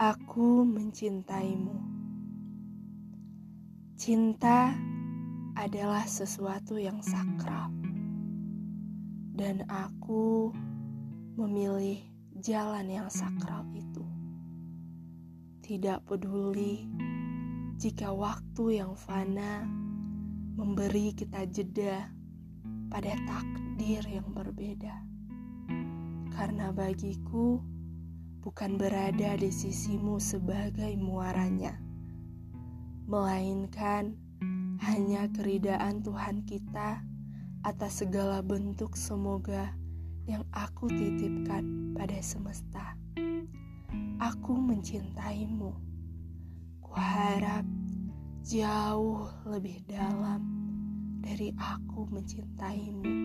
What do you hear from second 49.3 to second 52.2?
lebih dalam dari aku